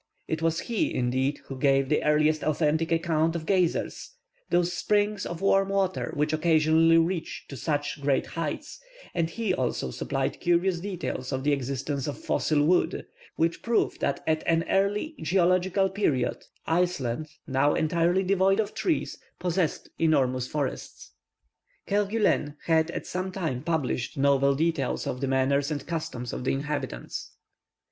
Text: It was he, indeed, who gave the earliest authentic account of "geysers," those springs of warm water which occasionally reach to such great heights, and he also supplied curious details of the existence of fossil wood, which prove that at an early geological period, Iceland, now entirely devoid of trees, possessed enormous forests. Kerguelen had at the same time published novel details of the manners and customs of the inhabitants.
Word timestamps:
It 0.27 0.41
was 0.41 0.61
he, 0.61 0.91
indeed, 0.91 1.41
who 1.45 1.59
gave 1.59 1.87
the 1.87 2.03
earliest 2.03 2.41
authentic 2.43 2.91
account 2.91 3.35
of 3.35 3.45
"geysers," 3.45 4.13
those 4.49 4.73
springs 4.73 5.27
of 5.27 5.41
warm 5.41 5.69
water 5.69 6.11
which 6.15 6.33
occasionally 6.33 6.97
reach 6.97 7.45
to 7.49 7.55
such 7.55 8.01
great 8.01 8.25
heights, 8.25 8.81
and 9.13 9.29
he 9.29 9.53
also 9.53 9.91
supplied 9.91 10.39
curious 10.39 10.79
details 10.79 11.31
of 11.31 11.43
the 11.43 11.51
existence 11.53 12.07
of 12.07 12.17
fossil 12.17 12.63
wood, 12.65 13.05
which 13.35 13.61
prove 13.61 13.99
that 13.99 14.23
at 14.25 14.41
an 14.47 14.63
early 14.69 15.13
geological 15.21 15.87
period, 15.87 16.45
Iceland, 16.65 17.27
now 17.45 17.75
entirely 17.75 18.23
devoid 18.23 18.59
of 18.59 18.73
trees, 18.73 19.19
possessed 19.37 19.87
enormous 19.99 20.47
forests. 20.47 21.11
Kerguelen 21.85 22.55
had 22.65 22.89
at 22.89 23.03
the 23.03 23.07
same 23.07 23.31
time 23.31 23.61
published 23.61 24.17
novel 24.17 24.55
details 24.55 25.05
of 25.05 25.21
the 25.21 25.27
manners 25.27 25.69
and 25.69 25.85
customs 25.85 26.33
of 26.33 26.43
the 26.43 26.53
inhabitants. 26.53 27.33